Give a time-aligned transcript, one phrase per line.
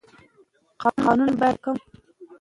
[0.81, 1.85] قانون باید حاکم وي.